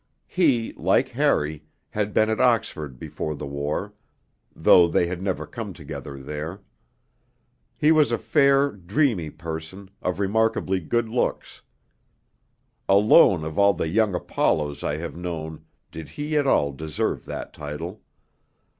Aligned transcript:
He, 0.25 0.73
like 0.77 1.09
Harry, 1.09 1.63
had 1.91 2.11
been 2.11 2.27
at 2.27 2.39
Oxford 2.41 2.97
before 2.97 3.35
the 3.35 3.45
war, 3.45 3.93
though 4.55 4.87
they 4.87 5.05
had 5.05 5.21
never 5.21 5.45
come 5.45 5.73
together 5.73 6.17
there. 6.23 6.61
He 7.77 7.91
was 7.91 8.11
a 8.11 8.17
fair, 8.17 8.71
dreamy 8.71 9.29
person, 9.29 9.91
of 10.01 10.19
remarkably 10.19 10.79
good 10.79 11.07
looks. 11.07 11.61
Alone 12.89 13.43
of 13.45 13.59
all 13.59 13.75
the 13.75 13.89
'young 13.89 14.15
Apollos' 14.15 14.81
I 14.83 14.97
have 14.97 15.15
known 15.15 15.65
did 15.91 16.09
he 16.09 16.35
at 16.35 16.47
all 16.47 16.71
deserve 16.71 17.25
that 17.25 17.53
title. 17.53 18.01